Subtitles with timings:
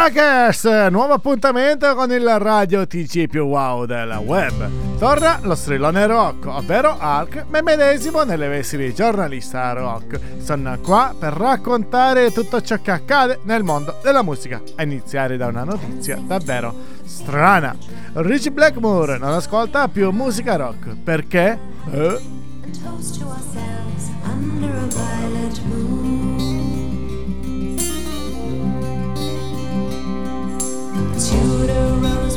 [0.00, 0.64] Ciao Rockers!
[0.90, 4.96] Nuovo appuntamento con il radio TG più wow della web.
[4.98, 10.18] Torna lo strillone rock, ovvero Hulk, me medesimo nelle vesti di giornalista rock.
[10.42, 15.48] Sono qua per raccontare tutto ciò che accade nel mondo della musica, a iniziare da
[15.48, 16.74] una notizia davvero
[17.04, 17.76] strana.
[18.14, 21.58] Rich Blackmore non ascolta più musica rock, perché?
[21.90, 22.20] Eh?
[31.30, 32.29] To the run.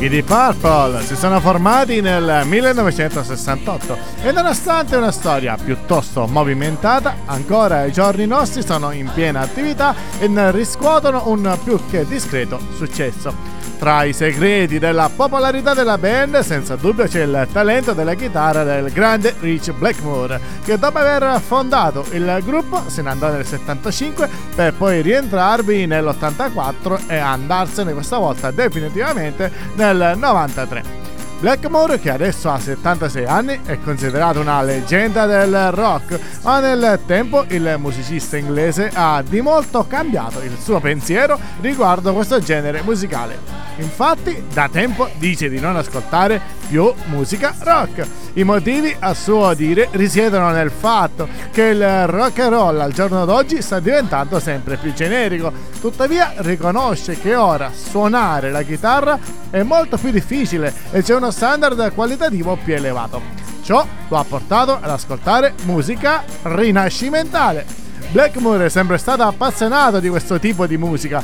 [0.00, 7.78] I Deep Purple si sono formati nel 1968 e nonostante una storia piuttosto movimentata, ancora
[7.78, 13.57] ai giorni nostri sono in piena attività e riscuotono un più che discreto successo.
[13.78, 18.90] Tra i segreti della popolarità della band, senza dubbio c'è il talento della chitarra del
[18.90, 24.74] grande Rich Blackmore, che dopo aver fondato il gruppo se ne andò nel 75 per
[24.74, 31.07] poi rientrarvi nell'84 e andarsene questa volta definitivamente nel 93.
[31.40, 37.44] Blackmore, che adesso ha 76 anni, è considerato una leggenda del rock, ma nel tempo
[37.48, 43.66] il musicista inglese ha di molto cambiato il suo pensiero riguardo questo genere musicale.
[43.76, 48.06] Infatti, da tempo dice di non ascoltare più musica rock.
[48.34, 53.24] I motivi, a suo dire, risiedono nel fatto che il rock and roll al giorno
[53.24, 55.52] d'oggi sta diventando sempre più generico.
[55.80, 59.18] Tuttavia, riconosce che ora suonare la chitarra
[59.50, 63.20] è molto più difficile e c'è uno standard qualitativo più elevato.
[63.62, 67.66] Ciò lo ha portato ad ascoltare musica rinascimentale.
[68.10, 71.22] Blackmore è sempre stato appassionato di questo tipo di musica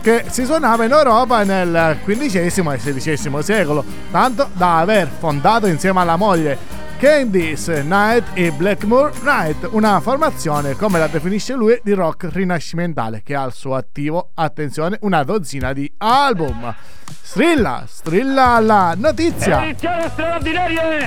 [0.00, 6.00] che si suonava in Europa nel XV e XVI secolo, tanto da aver fondato insieme
[6.00, 6.56] alla moglie
[7.02, 13.34] Candice Night e Blackmore Night, una formazione, come la definisce lui, di rock rinascimentale che
[13.34, 16.72] ha al suo attivo, attenzione, una dozzina di album.
[17.20, 19.74] Strilla, strilla la notizia.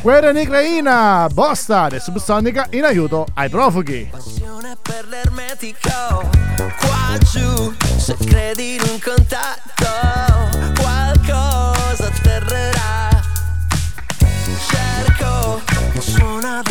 [0.01, 4.09] Guerra in Ucraina, Bosta e Subsonica in aiuto ai profughi.
[4.11, 11.54] Passione per l'ermetico, qua giù, se credi in un contatto, qualcosa
[15.95, 16.64] persona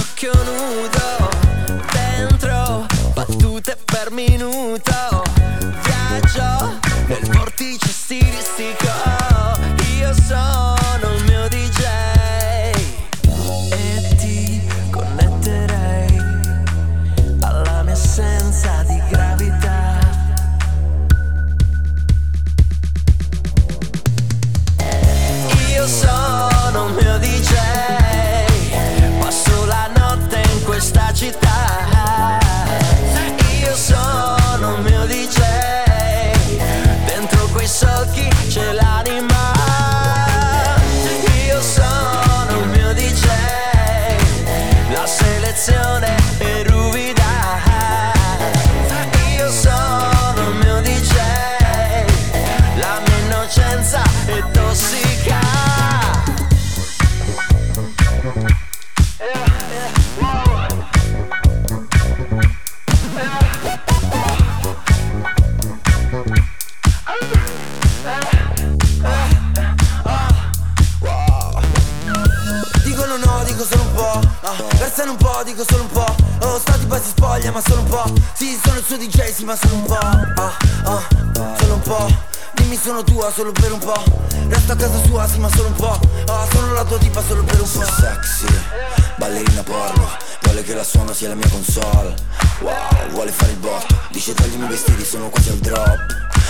[91.94, 92.14] console
[92.60, 95.98] Wow, vuole fare il botto Dice tagliami i vestiti, sono quasi al drop.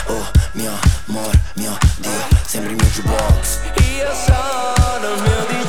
[0.07, 0.73] Oh, mio
[1.07, 2.11] amor, mio Dio
[2.45, 3.59] Sembri il mio jukebox.
[3.97, 5.64] Io sono il mio DJ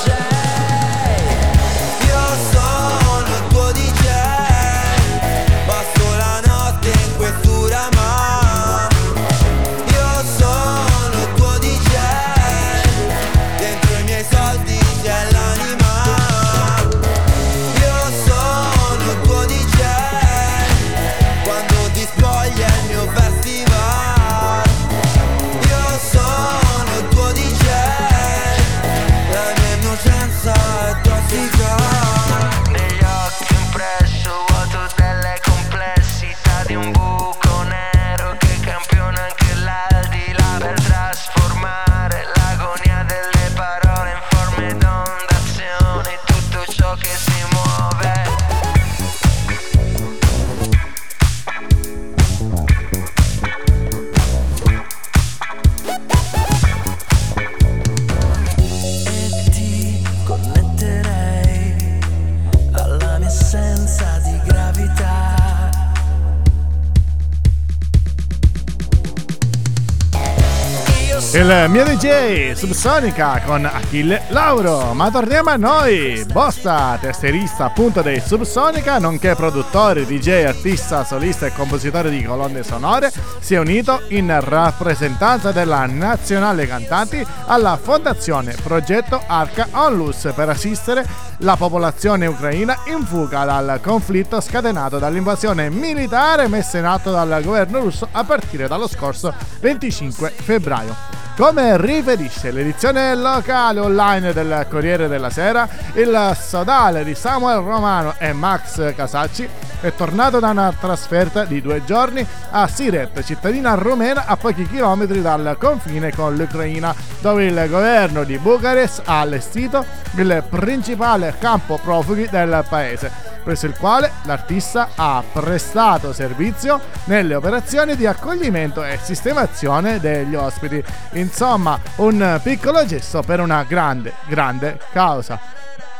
[71.75, 74.93] Mio DJ Subsonica con Achille Lauro.
[74.93, 76.23] Ma torniamo a noi.
[76.31, 83.11] Bosta, tesserista appunto dei Subsonica, nonché produttore, DJ, artista, solista e compositore di colonne sonore,
[83.41, 91.05] si è unito in rappresentanza della Nazionale Cantanti alla fondazione Progetto Arca Onlus per assistere
[91.39, 97.81] la popolazione ucraina in fuga dal conflitto scatenato dall'invasione militare messa in atto dal governo
[97.81, 101.24] russo a partire dallo scorso 25 febbraio.
[101.35, 108.31] Come riferisce l'edizione locale online del Corriere della Sera, il sodale di Samuel Romano e
[108.31, 109.45] Max Casacci
[109.81, 115.21] è tornato da una trasferta di due giorni a Siret, cittadina rumena a pochi chilometri
[115.21, 119.83] dal confine con l'Ucraina, dove il governo di Bucarest ha allestito
[120.15, 127.95] il principale campo profughi del paese presso il quale l'artista ha prestato servizio nelle operazioni
[127.95, 130.83] di accoglimento e sistemazione degli ospiti.
[131.11, 135.39] Insomma, un piccolo gesto per una grande, grande causa.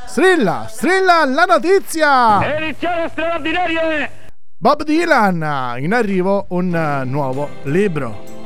[0.08, 2.58] Strilla, strilla la notizia!
[2.58, 4.10] Edizione straordinaria!
[4.58, 8.45] Bob Dylan, in arrivo un nuovo libro.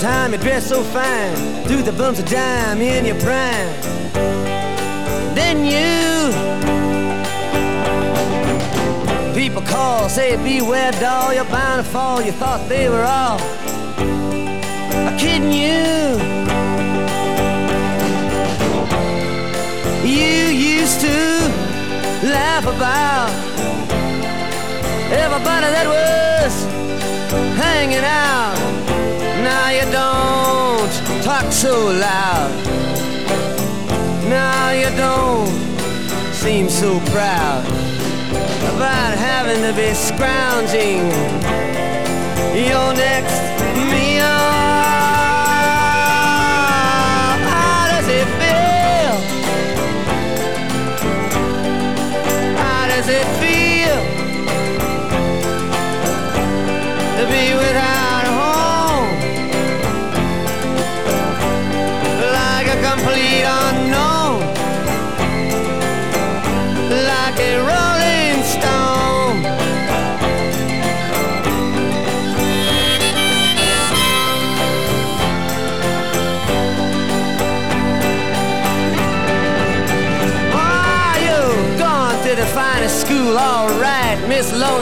[0.00, 3.68] Time, you dressed so fine, threw the bumps of dime in your prime.
[5.34, 6.32] Then you,
[9.34, 12.22] people call, say beware doll, you're bound to fall.
[12.22, 13.38] You thought they were all
[15.18, 16.16] kidding you.
[20.08, 21.18] You used to
[22.26, 23.30] laugh about
[25.12, 26.64] everybody that was
[27.58, 28.79] hanging out.
[29.50, 30.92] Now you don't
[31.24, 31.74] talk so
[32.08, 32.52] loud.
[34.28, 35.50] Now you don't
[36.32, 37.64] seem so proud
[38.72, 41.02] about having to be scrounging
[42.68, 43.49] your next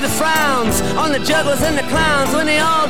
[0.00, 2.87] The frowns on the jugglers and the clowns when they all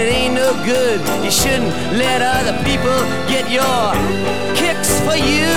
[0.00, 0.98] it ain't no good.
[1.22, 3.92] You shouldn't let other people get your
[4.56, 5.52] kicks for you.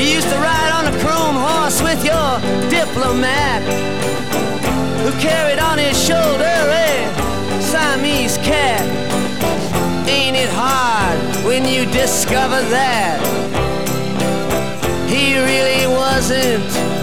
[0.00, 2.40] You used to ride on a chrome horse with your
[2.70, 3.60] diplomat
[5.02, 8.84] who carried on his shoulder a Siamese cat.
[10.08, 13.20] Ain't it hard when you discover that
[15.08, 16.93] he really wasn't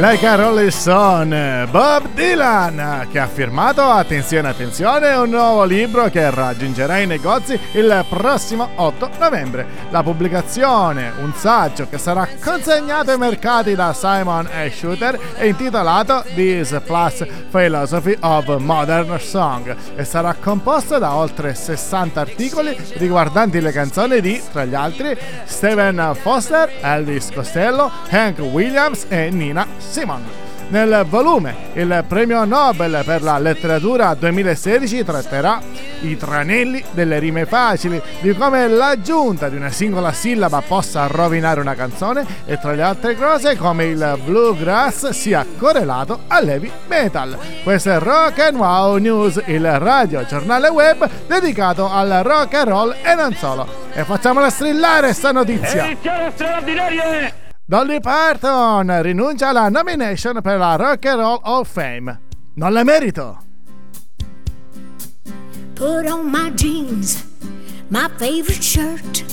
[0.00, 6.28] like a Rolling Stone, Bob Dylan, che ha firmato, attenzione attenzione, un nuovo libro che
[6.28, 9.66] raggiungerà i negozi il prossimo 8 novembre.
[9.90, 16.78] La pubblicazione, un saggio che sarà consegnato ai mercati da Simon Shooter, è intitolato This
[16.84, 24.20] Plus Philosophy of Modern Song e sarà composto da oltre 60 articoli riguardanti le canzoni
[24.20, 30.22] di, tra gli altri, Steven Foster, Elvis Costello, Hank Williams e Nina Simon.
[30.68, 35.60] Nel volume il premio Nobel per la letteratura 2016 tratterà
[36.00, 41.76] i tranelli delle rime facili, di come l'aggiunta di una singola sillaba possa rovinare una
[41.76, 47.38] canzone e tra le altre cose come il bluegrass sia correlato all'heavy metal.
[47.62, 52.94] Questo è Rock and Wow News, il radio giornale web dedicato al rock and roll
[53.04, 53.66] e non solo.
[53.92, 55.86] E facciamola strillare sta notizia!
[55.86, 57.44] Edizione straordinaria!
[57.68, 62.20] Dolly Parton rinuncia alla nomination per la Rock and Roll Hall of Fame.
[62.54, 63.42] Non la merito!
[65.74, 67.24] Put on my jeans,
[67.88, 69.24] my favorite shirt,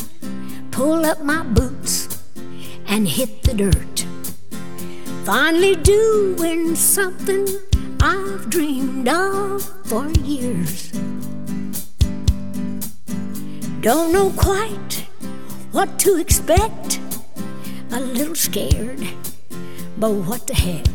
[0.72, 2.24] pull up my boots,
[2.88, 4.04] and hit the dirt.
[5.26, 7.48] Finally, doing something
[8.02, 10.92] I've dreamed of for years.
[13.82, 15.06] Don't know quite
[15.72, 17.00] what to expect,
[17.94, 19.08] a little scared,
[20.00, 20.88] but what the heck?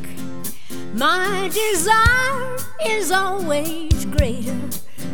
[0.94, 4.58] My desire is always greater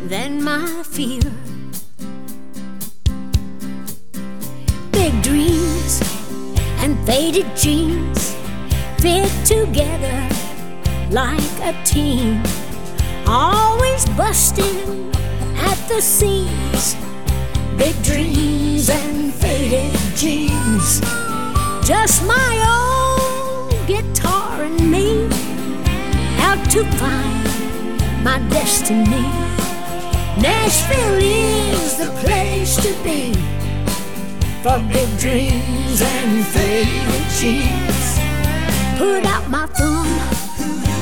[0.07, 1.21] than my fear.
[4.91, 6.01] Big dreams
[6.81, 8.33] and faded jeans
[8.97, 10.27] fit together
[11.11, 12.41] like a team,
[13.27, 15.13] always busting
[15.57, 16.95] at the seams.
[17.77, 21.01] Big dreams and faded jeans,
[21.85, 25.27] just my own guitar and me
[26.39, 29.21] out to find my destiny.
[30.41, 33.33] Nashville is the place to be
[34.63, 38.17] for big dreams and faded jeans.
[38.97, 40.07] Put out my thumb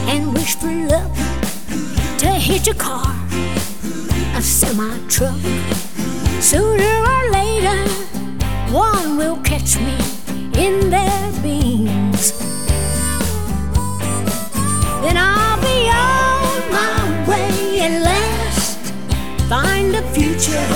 [0.09, 1.15] and wish for luck
[2.17, 3.15] to hit a car,
[4.35, 5.39] a semi truck.
[6.41, 7.87] Sooner or later,
[8.69, 10.22] one will catch me
[10.57, 12.31] in their beams.
[15.01, 18.93] Then I'll be on my way at last.
[19.49, 20.67] Find a future,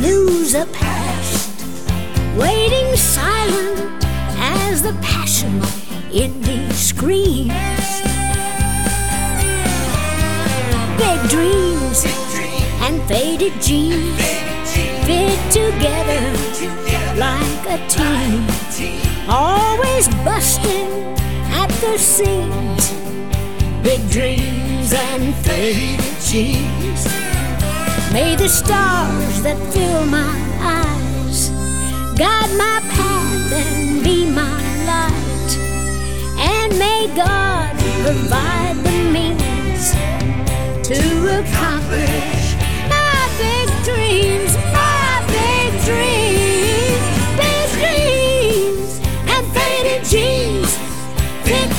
[0.00, 1.50] lose a past.
[2.36, 4.04] Waiting silent
[4.38, 5.60] as the passion
[6.12, 7.52] in me screams.
[10.98, 12.04] Big dreams
[12.80, 14.20] and faded jeans
[15.04, 18.46] fit together like a team.
[19.28, 20.90] Always busting
[21.50, 22.92] at the seams.
[23.82, 27.04] Big dreams and faded jeans.
[28.12, 31.48] May the stars that fill my eyes
[32.18, 35.52] guide my path and be my light.
[36.38, 37.72] And may God
[38.04, 39.92] provide the means
[40.88, 42.41] to accomplish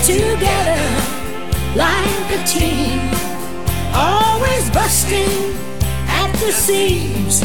[0.03, 0.83] together
[1.75, 2.99] like a team,
[3.95, 5.55] always busting
[6.09, 7.39] at the seams.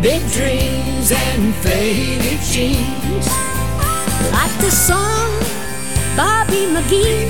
[0.00, 3.26] Big dreams and faded jeans,
[4.32, 5.30] like the song
[6.16, 7.28] Bobby McGee.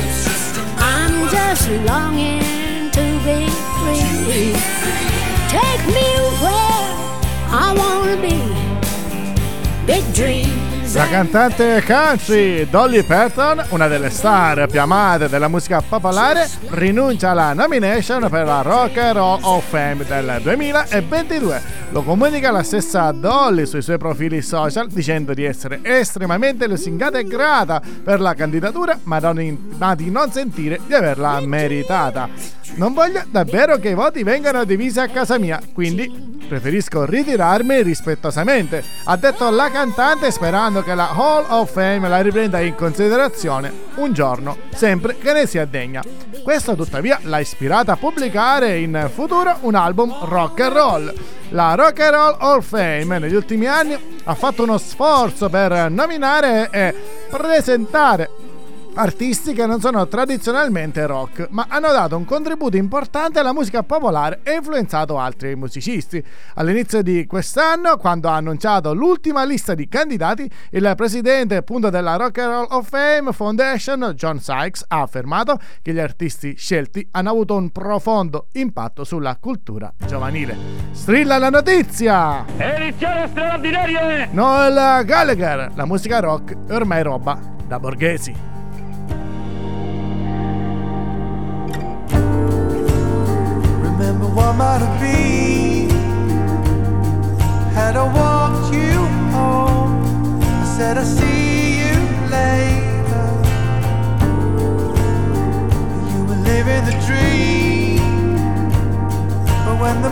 [0.79, 3.51] I'm just longing to be
[3.83, 4.55] free.
[5.51, 6.09] Take me
[6.43, 6.87] where
[7.51, 8.39] I wanna be.
[9.87, 10.70] Big dreams.
[10.93, 17.53] La cantante country Dolly Parton, una delle star più amate della musica popolare, rinuncia alla
[17.53, 21.63] nomination per la Rock and Roll of Fame del 2022.
[21.93, 27.25] Lo comunica la stessa Dolly sui suoi profili social dicendo di essere estremamente lusingata e
[27.25, 32.29] grata per la candidatura, ma, non- ma di non sentire di averla meritata.
[32.77, 38.85] Non voglio davvero che i voti vengano divisi a casa mia, quindi preferisco ritirarmi rispettosamente,
[39.07, 44.13] ha detto la cantante sperando che la Hall of Fame la riprenda in considerazione un
[44.13, 46.05] giorno, sempre che ne sia degna.
[46.45, 51.15] Questo tuttavia l'ha ispirata a pubblicare in futuro un album rock and roll.
[51.53, 55.91] La Rock and Roll Hall of Fame negli ultimi anni ha fatto uno sforzo per
[55.91, 56.95] nominare e
[57.29, 58.31] presentare
[58.95, 64.41] artisti che non sono tradizionalmente rock, ma hanno dato un contributo importante alla musica popolare
[64.43, 66.23] e influenzato altri musicisti.
[66.55, 72.39] All'inizio di quest'anno, quando ha annunciato l'ultima lista di candidati, il presidente appunto della Rock
[72.39, 77.55] and Roll of Fame Foundation, John Sykes, ha affermato che gli artisti scelti hanno avuto
[77.57, 80.57] un profondo impatto sulla cultura giovanile.
[80.93, 82.45] Strilla la notizia!
[82.57, 84.29] Edizione straordinaria!
[84.33, 88.60] Noel Gallagher, la musica rock è ormai roba da borghesi.
[94.61, 95.89] Might have been.
[97.73, 98.93] Had I walked you
[99.33, 101.97] home I said I'll see you
[102.29, 103.27] later.
[106.13, 108.69] You were living the dream.
[109.65, 110.11] But when the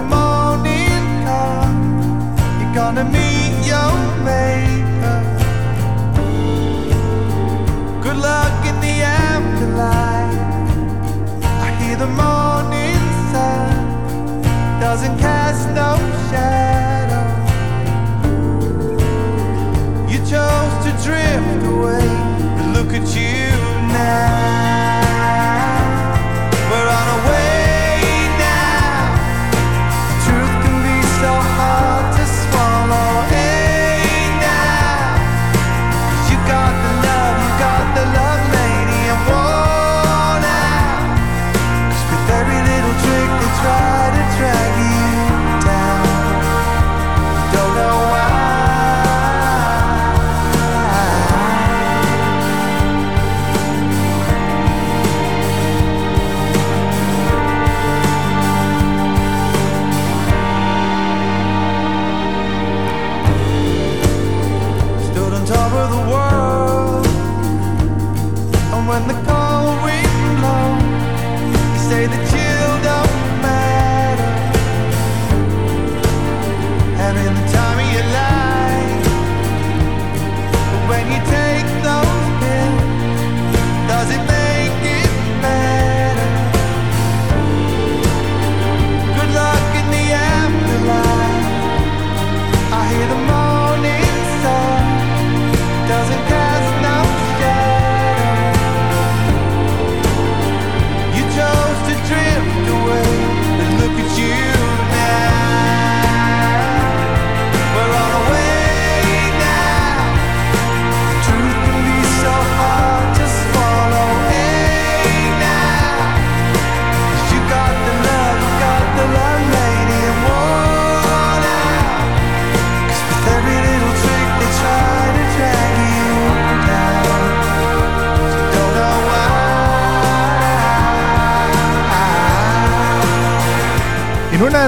[15.01, 15.95] doesn't cast no
[16.29, 17.27] shadow.
[20.11, 22.09] You chose to drift away,
[22.57, 23.47] but look at you
[23.93, 24.98] now.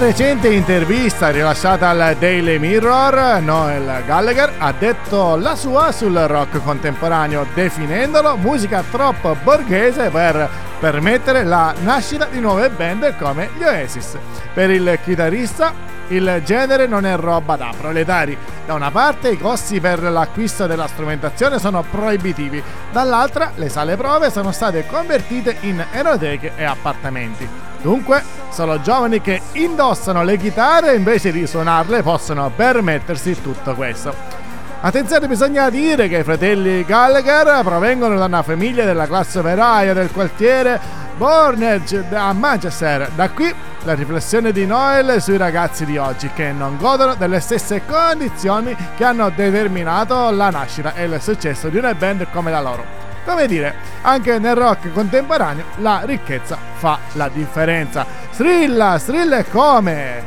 [0.00, 7.46] Recente intervista rilasciata al Daily Mirror, Noel Gallagher ha detto la sua sul rock contemporaneo,
[7.52, 10.48] definendolo musica troppo borghese per
[10.80, 14.16] permettere la nascita di nuove band come gli Oasis.
[14.54, 15.74] Per il chitarrista
[16.08, 18.36] il genere non è roba da proletari.
[18.64, 24.30] Da una parte i costi per l'acquisto della strumentazione sono proibitivi, dall'altra le sale prove
[24.30, 27.69] sono state convertite in enoteche e appartamenti.
[27.82, 34.14] Dunque, solo giovani che indossano le chitarre invece di suonarle possono permettersi tutto questo.
[34.82, 40.10] Attenzione, bisogna dire che i fratelli Gallagher provengono da una famiglia della classe operaia del
[40.10, 40.80] quartiere
[41.16, 43.10] Bornage a Manchester.
[43.14, 47.82] Da qui la riflessione di Noel sui ragazzi di oggi che non godono delle stesse
[47.86, 53.09] condizioni che hanno determinato la nascita e il successo di una band come la loro.
[53.24, 58.06] Come dire, anche nel rock contemporaneo la ricchezza fa la differenza.
[58.30, 60.24] Strilla, strilla e come?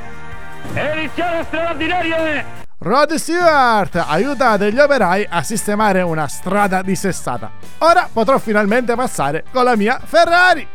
[0.73, 2.61] Edizione straordinaria!
[2.79, 7.51] Rod Stewart aiuta degli operai a sistemare una strada dissestata.
[7.79, 10.67] Ora potrò finalmente passare con la mia Ferrari.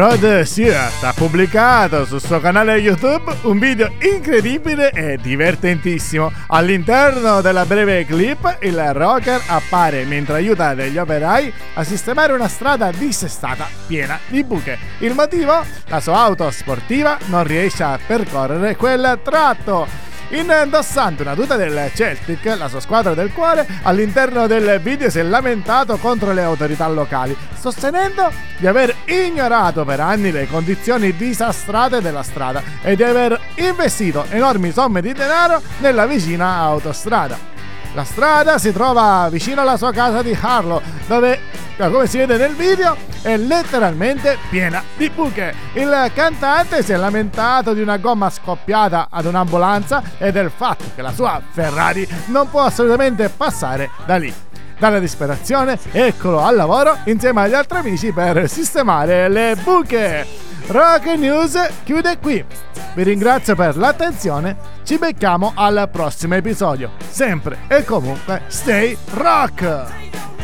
[0.00, 6.32] Rod Stewart ha pubblicato sul suo canale YouTube un video incredibile e divertentissimo.
[6.46, 12.90] All'interno della breve clip il rocker appare mentre aiuta degli operai a sistemare una strada
[12.90, 14.78] dissestata piena di buche.
[15.00, 15.62] Il motivo?
[15.88, 20.09] La sua auto sportiva non riesce a percorrere quel tratto.
[20.32, 25.22] Indossando una tuta del Celtic, la sua squadra del cuore, all'interno del video si è
[25.24, 32.22] lamentato contro le autorità locali, sostenendo di aver ignorato per anni le condizioni disastrate della
[32.22, 37.36] strada e di aver investito enormi somme di denaro nella vicina autostrada.
[37.94, 41.40] La strada si trova vicino alla sua casa di Harlow, dove,
[41.88, 45.54] come si vede nel video, è letteralmente piena di buche.
[45.74, 51.00] Il cantante si è lamentato di una gomma scoppiata ad un'ambulanza e del fatto che
[51.00, 54.34] la sua Ferrari non può assolutamente passare da lì.
[54.78, 60.26] Dalla disperazione, eccolo al lavoro insieme agli altri amici per sistemare le buche.
[60.66, 62.44] Rock News chiude qui.
[62.94, 64.56] Vi ringrazio per l'attenzione.
[64.82, 66.92] Ci becchiamo al prossimo episodio.
[67.08, 70.39] Sempre e comunque, stay rock!